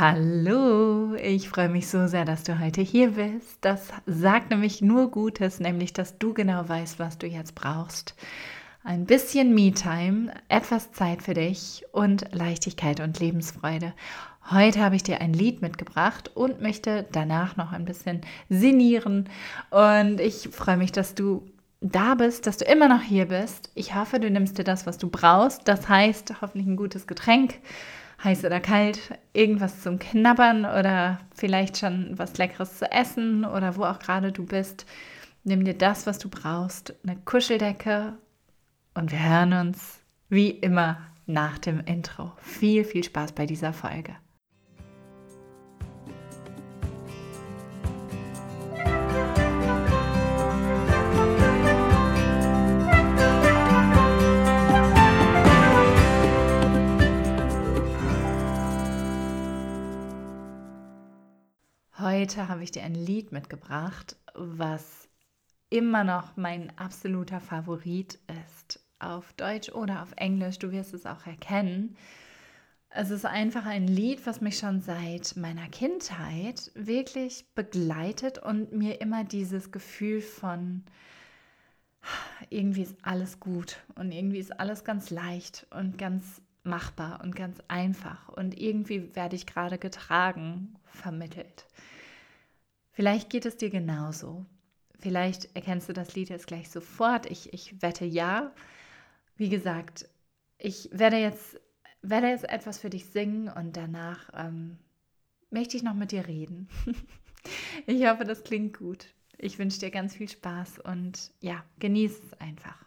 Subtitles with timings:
[0.00, 3.58] Hallo, ich freue mich so sehr, dass du heute hier bist.
[3.60, 8.14] Das sagt nämlich nur Gutes, nämlich dass du genau weißt, was du jetzt brauchst.
[8.82, 13.92] Ein bisschen Me-Time, etwas Zeit für dich und Leichtigkeit und Lebensfreude.
[14.50, 19.28] Heute habe ich dir ein Lied mitgebracht und möchte danach noch ein bisschen sinnieren.
[19.68, 21.42] Und ich freue mich, dass du
[21.82, 23.70] da bist, dass du immer noch hier bist.
[23.74, 25.68] Ich hoffe, du nimmst dir das, was du brauchst.
[25.68, 27.56] Das heißt, hoffentlich ein gutes Getränk
[28.22, 33.84] heiß oder kalt, irgendwas zum Knabbern oder vielleicht schon was Leckeres zu essen oder wo
[33.84, 34.86] auch gerade du bist.
[35.44, 38.14] Nimm dir das, was du brauchst, eine Kuscheldecke
[38.94, 42.32] und wir hören uns wie immer nach dem Intro.
[42.38, 44.14] Viel, viel Spaß bei dieser Folge.
[62.20, 65.08] Heute habe ich dir ein Lied mitgebracht, was
[65.70, 68.84] immer noch mein absoluter Favorit ist.
[68.98, 71.96] Auf Deutsch oder auf Englisch, du wirst es auch erkennen.
[72.90, 79.00] Es ist einfach ein Lied, was mich schon seit meiner Kindheit wirklich begleitet und mir
[79.00, 80.84] immer dieses Gefühl von
[82.50, 87.62] irgendwie ist alles gut und irgendwie ist alles ganz leicht und ganz machbar und ganz
[87.68, 91.64] einfach und irgendwie werde ich gerade getragen vermittelt.
[92.92, 94.46] Vielleicht geht es dir genauso.
[94.98, 97.30] Vielleicht erkennst du das Lied jetzt gleich sofort.
[97.30, 98.52] Ich, ich wette ja.
[99.36, 100.08] Wie gesagt,
[100.58, 101.58] ich werde jetzt,
[102.02, 104.78] werde jetzt etwas für dich singen und danach ähm,
[105.50, 106.68] möchte ich noch mit dir reden.
[107.86, 109.06] ich hoffe, das klingt gut.
[109.38, 112.84] Ich wünsche dir ganz viel Spaß und ja, genieß es einfach.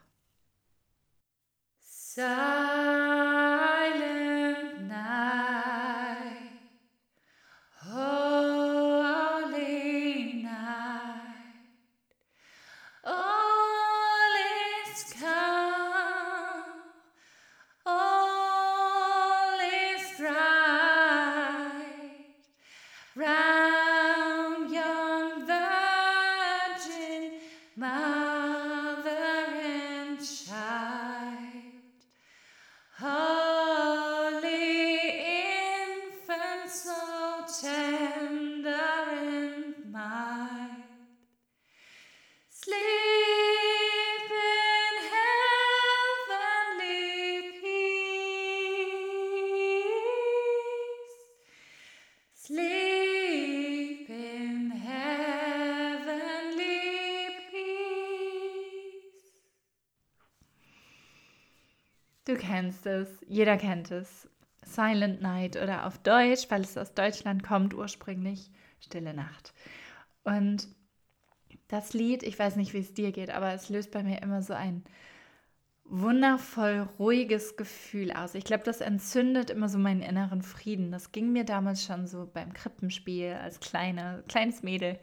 [1.79, 3.72] Silent
[62.33, 64.27] Du kennst es, jeder kennt es.
[64.63, 68.49] Silent Night oder auf Deutsch, weil es aus Deutschland kommt ursprünglich,
[68.79, 69.53] Stille Nacht.
[70.23, 70.67] Und
[71.67, 74.41] das Lied, ich weiß nicht, wie es dir geht, aber es löst bei mir immer
[74.41, 74.83] so ein
[75.85, 78.33] wundervoll ruhiges Gefühl aus.
[78.33, 80.91] Ich glaube, das entzündet immer so meinen inneren Frieden.
[80.91, 84.97] Das ging mir damals schon so beim Krippenspiel als kleine, kleines Mädel,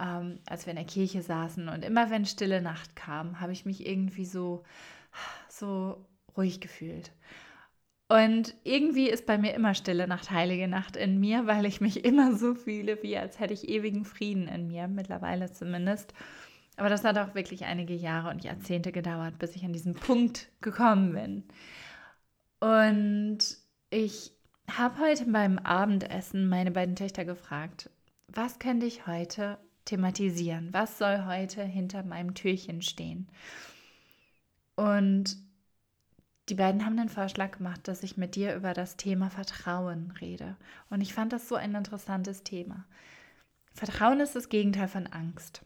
[0.00, 1.68] ähm, als wir in der Kirche saßen.
[1.68, 4.62] Und immer wenn Stille Nacht kam, habe ich mich irgendwie so,
[5.50, 7.12] so ruhig gefühlt.
[8.08, 12.04] Und irgendwie ist bei mir immer Stille Nacht, Heilige Nacht in mir, weil ich mich
[12.04, 16.14] immer so fühle, wie als hätte ich ewigen Frieden in mir, mittlerweile zumindest.
[16.76, 20.48] Aber das hat auch wirklich einige Jahre und Jahrzehnte gedauert, bis ich an diesen Punkt
[20.60, 21.44] gekommen bin.
[22.60, 23.38] Und
[23.90, 24.32] ich
[24.70, 27.90] habe heute beim Abendessen meine beiden Töchter gefragt,
[28.28, 30.68] was könnte ich heute thematisieren?
[30.72, 33.28] Was soll heute hinter meinem Türchen stehen?
[34.74, 35.36] Und
[36.48, 40.56] die beiden haben den Vorschlag gemacht, dass ich mit dir über das Thema Vertrauen rede.
[40.90, 42.84] Und ich fand das so ein interessantes Thema.
[43.74, 45.62] Vertrauen ist das Gegenteil von Angst.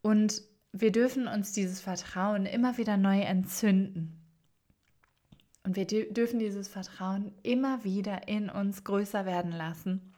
[0.00, 0.42] Und
[0.72, 4.20] wir dürfen uns dieses Vertrauen immer wieder neu entzünden.
[5.64, 10.12] Und wir dürfen dieses Vertrauen immer wieder in uns größer werden lassen.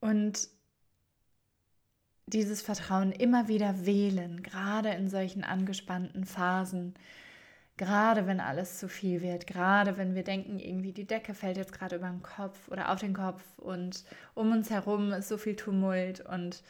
[0.00, 0.48] Und
[2.34, 6.94] dieses Vertrauen immer wieder wählen, gerade in solchen angespannten Phasen,
[7.76, 11.72] gerade wenn alles zu viel wird, gerade wenn wir denken, irgendwie die Decke fällt jetzt
[11.72, 14.04] gerade über den Kopf oder auf den Kopf und
[14.34, 16.62] um uns herum ist so viel Tumult und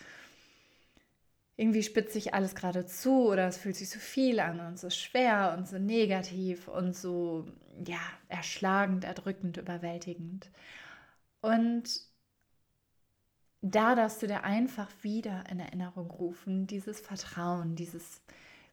[1.57, 4.91] irgendwie spitzt sich alles gerade zu oder es fühlt sich so viel an und so
[4.91, 7.47] schwer und so negativ und so
[7.87, 10.51] ja, erschlagend, erdrückend, überwältigend.
[11.41, 12.01] Und
[13.71, 18.21] da darfst du dir einfach wieder in Erinnerung rufen, dieses Vertrauen, dieses,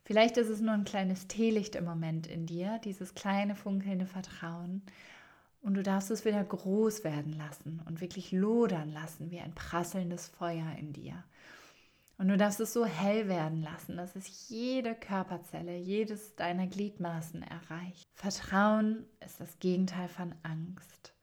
[0.03, 4.81] vielleicht ist es nur ein kleines Teelicht im Moment in dir, dieses kleine funkelnde Vertrauen.
[5.61, 10.27] Und du darfst es wieder groß werden lassen und wirklich lodern lassen wie ein prasselndes
[10.27, 11.23] Feuer in dir.
[12.17, 17.43] Und du darfst es so hell werden lassen, dass es jede Körperzelle, jedes deiner Gliedmaßen
[17.43, 18.09] erreicht.
[18.13, 21.13] Vertrauen ist das Gegenteil von Angst.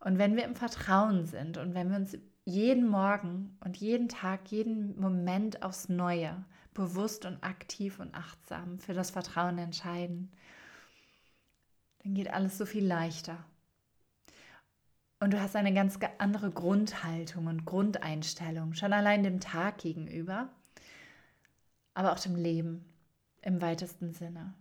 [0.00, 4.50] Und wenn wir im Vertrauen sind und wenn wir uns jeden Morgen und jeden Tag,
[4.50, 6.44] jeden Moment aufs Neue
[6.74, 10.32] bewusst und aktiv und achtsam für das Vertrauen entscheiden,
[12.02, 13.44] dann geht alles so viel leichter.
[15.20, 20.48] Und du hast eine ganz andere Grundhaltung und Grundeinstellung, schon allein dem Tag gegenüber,
[21.94, 22.84] aber auch dem Leben
[23.42, 24.52] im weitesten Sinne.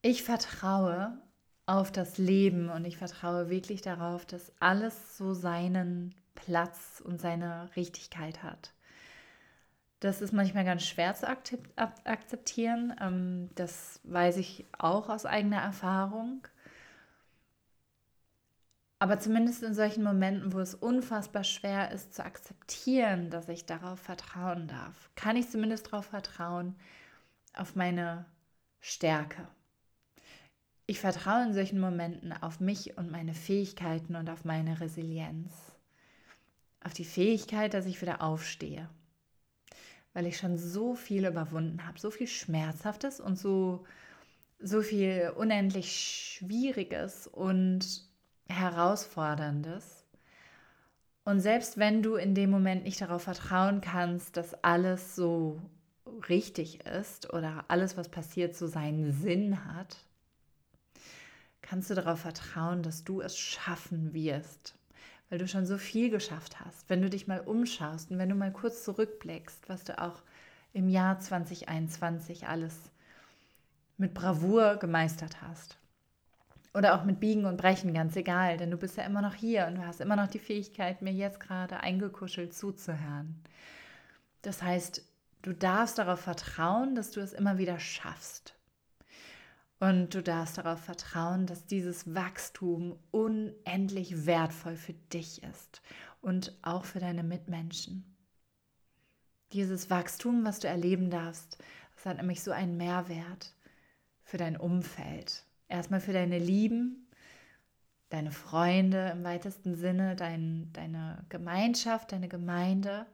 [0.00, 1.20] Ich vertraue
[1.66, 7.70] auf das Leben und ich vertraue wirklich darauf, dass alles so seinen Platz und seine
[7.76, 8.72] Richtigkeit hat.
[10.00, 12.92] Das ist manchmal ganz schwer zu akzeptieren.
[13.00, 16.46] Ähm, das weiß ich auch aus eigener Erfahrung.
[18.98, 24.00] Aber zumindest in solchen Momenten, wo es unfassbar schwer ist zu akzeptieren, dass ich darauf
[24.00, 26.74] vertrauen darf, kann ich zumindest darauf vertrauen,
[27.54, 28.24] auf meine
[28.80, 29.46] Stärke.
[30.92, 35.50] Ich vertraue in solchen Momenten auf mich und meine Fähigkeiten und auf meine Resilienz.
[36.84, 38.90] Auf die Fähigkeit, dass ich wieder aufstehe.
[40.12, 43.86] Weil ich schon so viel überwunden habe, so viel Schmerzhaftes und so,
[44.58, 48.04] so viel unendlich Schwieriges und
[48.46, 50.04] Herausforderndes.
[51.24, 55.58] Und selbst wenn du in dem Moment nicht darauf vertrauen kannst, dass alles so
[56.28, 59.96] richtig ist oder alles, was passiert, so seinen Sinn hat,
[61.72, 64.74] kannst du darauf vertrauen, dass du es schaffen wirst,
[65.30, 66.90] weil du schon so viel geschafft hast.
[66.90, 70.20] Wenn du dich mal umschaust und wenn du mal kurz zurückblickst, was du auch
[70.74, 72.76] im Jahr 2021 alles
[73.96, 75.78] mit Bravour gemeistert hast.
[76.74, 79.66] Oder auch mit Biegen und Brechen, ganz egal, denn du bist ja immer noch hier
[79.66, 83.42] und du hast immer noch die Fähigkeit, mir jetzt gerade eingekuschelt zuzuhören.
[84.42, 85.02] Das heißt,
[85.40, 88.52] du darfst darauf vertrauen, dass du es immer wieder schaffst.
[89.82, 95.82] Und du darfst darauf vertrauen, dass dieses Wachstum unendlich wertvoll für dich ist
[96.20, 98.04] und auch für deine Mitmenschen.
[99.52, 101.58] Dieses Wachstum, was du erleben darfst,
[101.96, 103.56] das hat nämlich so einen Mehrwert
[104.22, 107.08] für dein Umfeld, Erstmal für deine Lieben,
[108.08, 113.04] deine Freunde im weitesten Sinne, dein, deine Gemeinschaft, deine Gemeinde,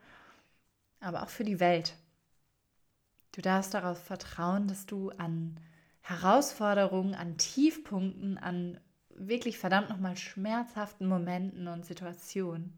[1.00, 1.97] aber auch für die Welt.
[3.32, 5.59] Du darfst darauf vertrauen, dass du an
[6.09, 12.73] Herausforderungen, an Tiefpunkten, an wirklich verdammt nochmal schmerzhaften Momenten und Situationen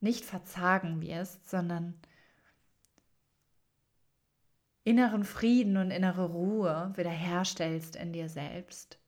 [0.00, 1.94] nicht verzagen wirst, sondern
[4.84, 9.00] inneren Frieden und innere Ruhe wiederherstellst in dir selbst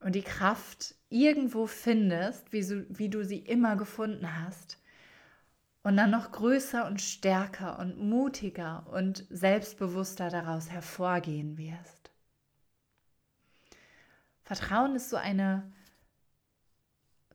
[0.00, 4.78] und die Kraft irgendwo findest, wie, so, wie du sie immer gefunden hast
[5.88, 12.10] und dann noch größer und stärker und mutiger und selbstbewusster daraus hervorgehen wirst.
[14.42, 15.72] Vertrauen ist so eine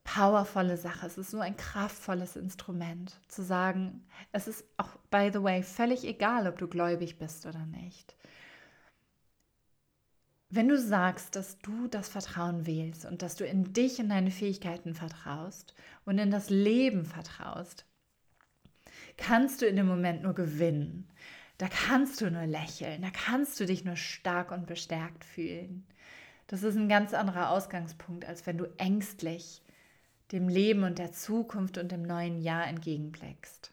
[0.04, 1.08] powervolle Sache.
[1.08, 6.04] Es ist so ein kraftvolles Instrument, zu sagen, es ist auch, by the way, völlig
[6.04, 8.16] egal, ob du gläubig bist oder nicht.
[10.52, 14.30] Wenn du sagst, dass du das Vertrauen wählst und dass du in dich und deine
[14.30, 15.74] Fähigkeiten vertraust
[16.06, 17.88] und in das Leben vertraust,
[19.18, 21.08] kannst du in dem Moment nur gewinnen.
[21.58, 25.86] Da kannst du nur lächeln, da kannst du dich nur stark und bestärkt fühlen.
[26.48, 29.62] Das ist ein ganz anderer Ausgangspunkt, als wenn du ängstlich
[30.32, 33.72] dem Leben und der Zukunft und dem neuen Jahr entgegenblickst.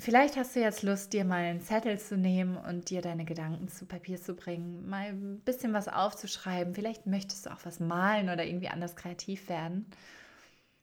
[0.00, 3.66] Vielleicht hast du jetzt Lust, dir mal einen Zettel zu nehmen und dir deine Gedanken
[3.66, 6.74] zu Papier zu bringen, mal ein bisschen was aufzuschreiben.
[6.74, 9.86] Vielleicht möchtest du auch was malen oder irgendwie anders kreativ werden.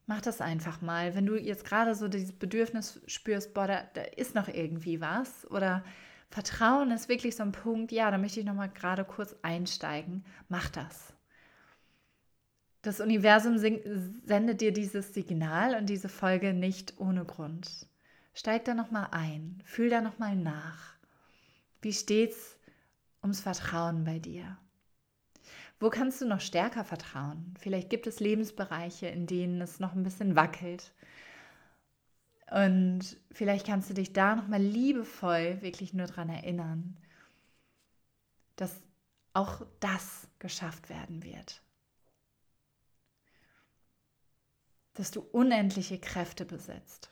[0.08, 1.16] Mach das einfach mal.
[1.16, 5.50] Wenn du jetzt gerade so dieses Bedürfnis spürst, boah, da, da ist noch irgendwie was
[5.50, 5.84] oder
[6.30, 10.26] Vertrauen ist wirklich so ein Punkt, ja, da möchte ich noch mal gerade kurz einsteigen.
[10.50, 11.14] Mach das.
[12.82, 17.88] Das Universum sendet dir dieses Signal und diese Folge nicht ohne Grund.
[18.34, 20.96] Steig da nochmal ein, fühl da nochmal nach.
[21.82, 22.60] Wie steht's
[23.24, 24.58] ums Vertrauen bei dir?
[25.86, 27.54] Wo kannst du noch stärker vertrauen?
[27.60, 30.92] Vielleicht gibt es Lebensbereiche, in denen es noch ein bisschen wackelt.
[32.50, 36.98] Und vielleicht kannst du dich da nochmal liebevoll wirklich nur daran erinnern,
[38.56, 38.82] dass
[39.34, 41.62] auch das geschafft werden wird.
[44.96, 47.12] dass du unendliche Kräfte besitzt.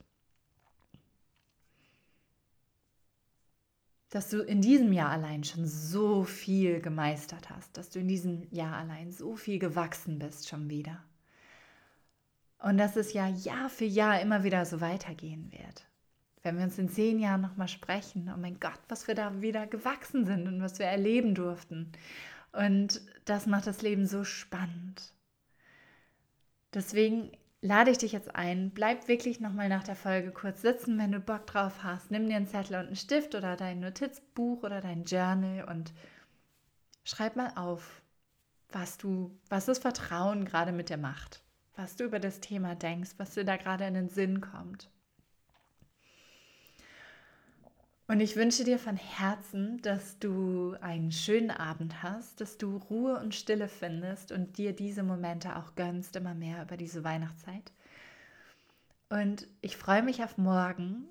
[4.14, 8.48] Dass du in diesem Jahr allein schon so viel gemeistert hast, dass du in diesem
[8.52, 11.04] Jahr allein so viel gewachsen bist schon wieder.
[12.60, 15.88] Und dass es ja Jahr für Jahr immer wieder so weitergehen wird.
[16.44, 19.66] Wenn wir uns in zehn Jahren nochmal sprechen, oh mein Gott, was wir da wieder
[19.66, 21.92] gewachsen sind und was wir erleben durften.
[22.52, 25.12] Und das macht das Leben so spannend.
[26.72, 27.32] Deswegen
[27.64, 31.20] lade ich dich jetzt ein, bleib wirklich nochmal nach der Folge kurz sitzen, wenn du
[31.22, 32.12] Bock drauf hast.
[32.12, 35.94] Nimm dir einen Zettel und einen Stift oder dein Notizbuch oder dein Journal und
[37.06, 38.02] schreib mal auf,
[38.70, 41.42] was du, was das Vertrauen gerade mit dir macht,
[41.76, 44.90] was du über das Thema denkst, was dir da gerade in den Sinn kommt.
[48.08, 53.18] Und ich wünsche dir von Herzen, dass du einen schönen Abend hast, dass du Ruhe
[53.20, 57.72] und Stille findest und dir diese Momente auch gönnst, immer mehr über diese Weihnachtszeit.
[59.10, 61.08] Und ich freue mich auf morgen,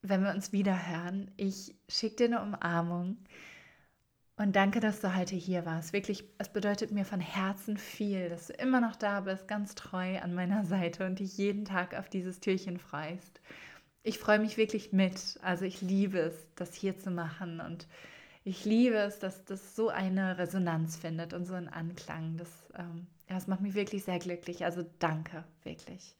[0.00, 1.30] wenn wir uns wieder hören.
[1.36, 3.18] Ich schicke dir eine Umarmung
[4.36, 5.92] und danke, dass du heute hier warst.
[5.92, 10.18] Wirklich, es bedeutet mir von Herzen viel, dass du immer noch da bist, ganz treu
[10.20, 13.40] an meiner Seite und dich jeden Tag auf dieses Türchen freust
[14.06, 15.38] ich freue mich wirklich mit.
[15.42, 17.88] Also ich liebe es, das hier zu machen und
[18.44, 22.36] ich liebe es, dass das so eine Resonanz findet und so einen Anklang.
[22.36, 22.48] Das,
[22.78, 24.64] ähm, das macht mich wirklich sehr glücklich.
[24.64, 26.14] Also danke, wirklich.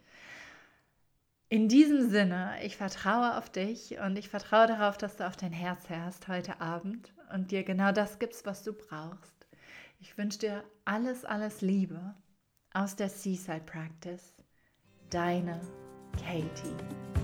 [1.48, 5.52] In diesem Sinne, ich vertraue auf dich und ich vertraue darauf, dass du auf dein
[5.52, 9.46] Herz hörst heute Abend und dir genau das gibst, was du brauchst.
[10.00, 12.16] Ich wünsche dir alles, alles Liebe
[12.74, 14.34] aus der Seaside Practice.
[15.10, 15.60] Deine
[16.18, 17.15] Katie.